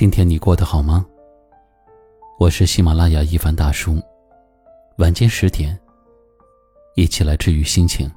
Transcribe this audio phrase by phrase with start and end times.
[0.00, 1.04] 今天你过得好吗？
[2.38, 4.00] 我是喜马拉雅一凡大叔，
[4.96, 5.78] 晚间十点，
[6.96, 8.10] 一起来治愈心情。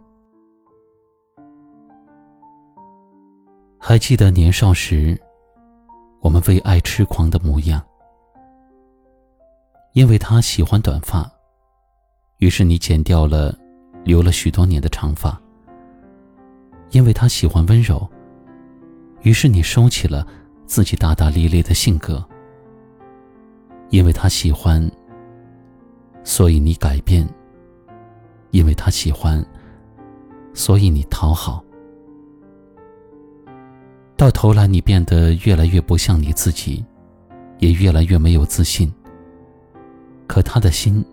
[3.77, 5.21] 还记得年少时，
[6.21, 7.85] 我们为爱痴狂的模样。
[9.91, 11.29] 因为他喜欢短发，
[12.37, 13.53] 于是你剪掉了
[14.05, 15.37] 留了许多年的长发。
[16.91, 18.09] 因为他喜欢温柔，
[19.23, 20.25] 于是你收起了。
[20.65, 22.23] 自己大大咧咧的性格，
[23.89, 24.89] 因为他喜欢，
[26.23, 27.25] 所以你改变；
[28.51, 29.45] 因为他喜欢，
[30.53, 31.63] 所以你讨好。
[34.15, 36.83] 到头来，你变得越来越不像你自己，
[37.59, 38.91] 也越来越没有自信。
[40.27, 41.03] 可他的心，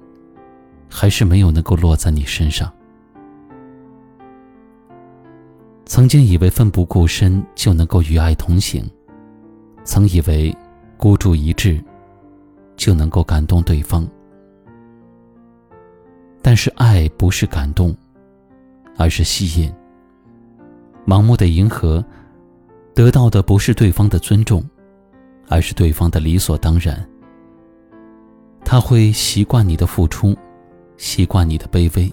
[0.88, 2.72] 还是没有能够落在你身上。
[5.84, 8.88] 曾经以为奋不顾身就能够与爱同行。
[9.84, 10.56] 曾以为
[10.96, 11.82] 孤注一掷
[12.76, 14.06] 就能够感动对方，
[16.42, 17.96] 但是爱不是感动，
[18.96, 19.72] 而是吸引。
[21.06, 22.04] 盲目的迎合，
[22.94, 24.62] 得到的不是对方的尊重，
[25.48, 27.04] 而是对方的理所当然。
[28.64, 30.36] 他会习惯你的付出，
[30.96, 32.12] 习惯你的卑微。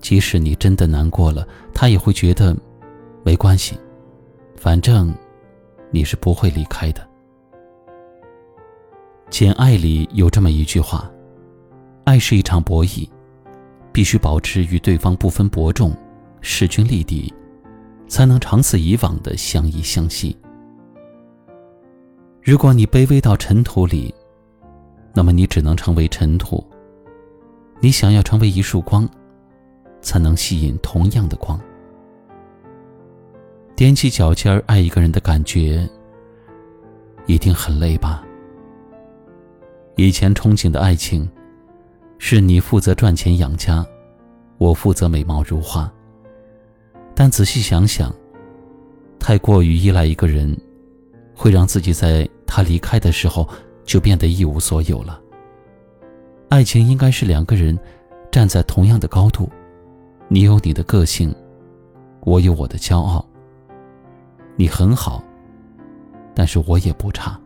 [0.00, 2.56] 即使你真的难过了，他也会觉得
[3.22, 3.78] 没关系，
[4.56, 5.14] 反正。
[5.90, 7.00] 你是不会离开的。
[9.28, 11.10] 《简爱》里有这么一句话
[12.04, 13.08] ：“爱是一场博弈，
[13.92, 15.96] 必须保持与对方不分伯仲、
[16.40, 17.32] 势均力敌，
[18.08, 20.36] 才能长此以往的相依相惜。
[22.42, 24.12] 如果你卑微到尘土里，
[25.14, 26.64] 那么你只能成为尘土。
[27.80, 29.08] 你想要成为一束光，
[30.02, 31.58] 才能吸引同样的光。”
[33.80, 35.88] 踮起脚尖儿爱一个人的感觉，
[37.24, 38.22] 一定很累吧？
[39.96, 41.26] 以前憧憬的爱情，
[42.18, 43.82] 是你负责赚钱养家，
[44.58, 45.90] 我负责美貌如花。
[47.14, 48.14] 但仔细想想，
[49.18, 50.54] 太过于依赖一个人，
[51.34, 53.48] 会让自己在他离开的时候
[53.86, 55.18] 就变得一无所有了。
[56.50, 57.78] 爱情应该是两个人
[58.30, 59.50] 站在同样的高度，
[60.28, 61.34] 你有你的个性，
[62.26, 63.26] 我有我的骄傲。
[64.56, 65.22] 你很好，
[66.34, 67.40] 但是我也不差。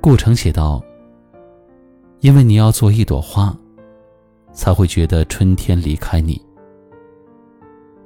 [0.00, 0.82] 顾城写道
[2.20, 3.56] ：“因为你要做一朵花，
[4.52, 6.40] 才会觉得春天离开你。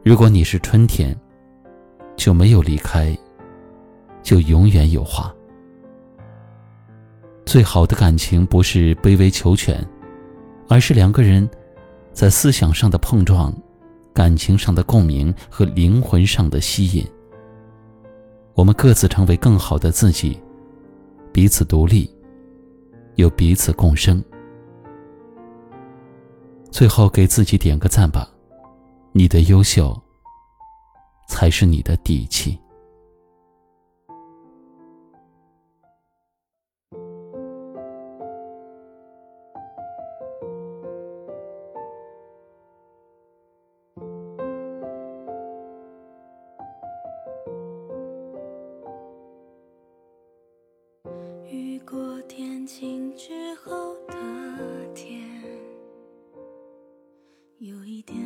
[0.03, 1.19] 如果你是春天，
[2.17, 3.17] 就没有离开，
[4.23, 5.35] 就永远有花。
[7.45, 9.87] 最好的感情不是卑微求全，
[10.69, 11.49] 而是两个人
[12.13, 13.53] 在思想上的碰撞。”
[14.17, 17.07] 感情上的共鸣和灵魂上的吸引，
[18.55, 20.41] 我们各自成为更好的自己，
[21.35, 22.11] 彼此独立，
[23.17, 24.25] 又彼此共生。
[26.71, 28.27] 最后给自己点个赞吧，
[29.13, 29.95] 你的优秀
[31.29, 32.59] 才是你的底气。
[51.89, 54.15] 过天晴之后的
[54.93, 55.23] 天
[57.59, 58.19] 有一点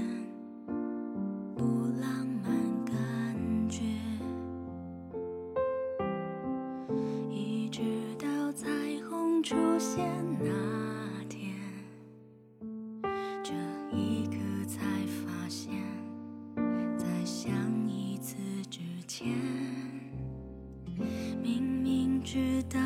[1.59, 1.65] 不
[2.00, 3.82] 浪漫，感觉
[7.28, 7.82] 一直
[8.19, 8.66] 到彩
[9.06, 10.09] 虹出现
[10.43, 11.54] 那天
[13.44, 13.53] 这
[13.94, 15.75] 一刻才发现，
[16.97, 17.53] 在想
[17.87, 18.37] 一次
[18.70, 19.28] 之前，
[21.43, 22.81] 明明知道。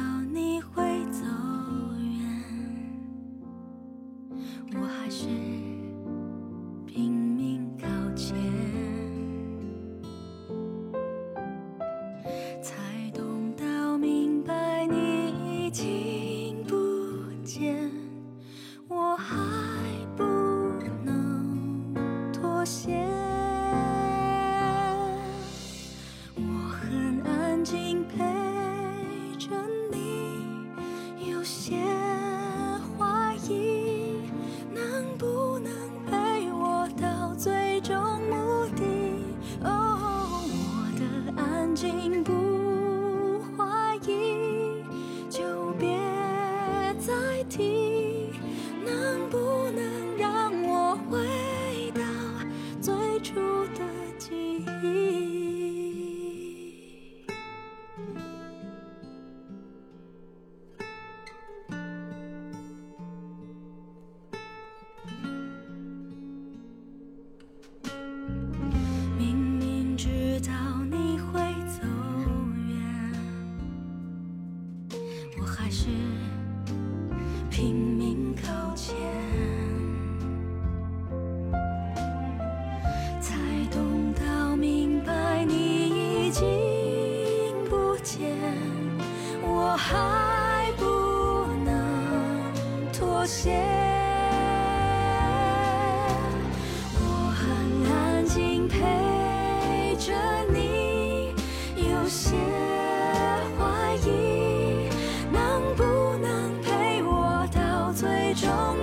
[22.64, 23.06] 线。
[26.34, 28.44] 我很安静陪。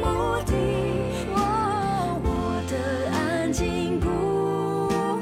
[0.01, 0.53] 目的
[1.33, 1.37] 我
[2.69, 2.75] 的
[3.11, 4.07] 安静不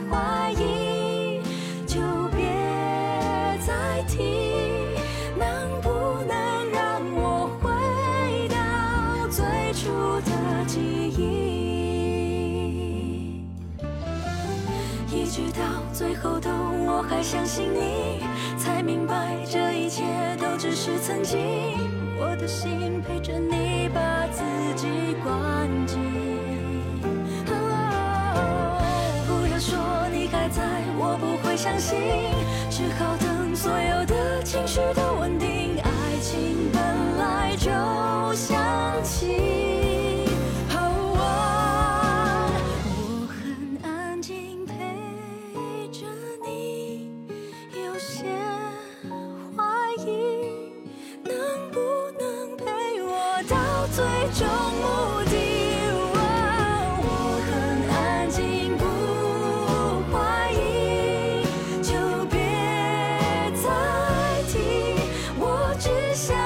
[0.09, 1.41] 怀疑
[1.85, 1.99] 就
[2.35, 2.39] 别
[3.65, 4.17] 再提
[5.37, 5.89] 能不
[6.27, 6.33] 能
[6.71, 7.69] 让我回
[8.47, 9.43] 到最
[9.73, 9.89] 初
[10.21, 10.31] 的
[10.65, 11.19] 记忆。
[15.11, 15.61] 一直到
[15.93, 18.23] 最后都我还相信你
[18.57, 20.03] 才明白这一切
[20.39, 21.98] 都只是曾经。
[22.21, 24.44] 我的心陪着你，把自
[24.75, 25.98] 己关紧。
[29.25, 29.80] 不要说
[30.12, 30.62] 你还在，
[30.98, 31.98] 我不会相信，
[32.69, 35.08] 只好等所有的情绪都
[53.91, 54.47] 最终
[54.81, 54.86] 目
[55.25, 55.33] 的。
[57.01, 57.07] 我
[57.50, 57.51] 很
[57.89, 58.83] 安静，不
[60.12, 60.18] 怀
[60.51, 60.56] 疑，
[61.81, 61.89] 就
[62.27, 62.38] 别
[63.62, 63.63] 再
[64.47, 64.53] 提。
[65.38, 65.44] 我
[65.80, 66.38] 只想